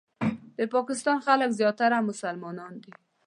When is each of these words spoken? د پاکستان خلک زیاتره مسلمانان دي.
د 0.57 0.59
پاکستان 0.73 1.17
خلک 1.25 1.49
زیاتره 1.59 1.97
مسلمانان 2.09 2.73
دي. 2.83 2.93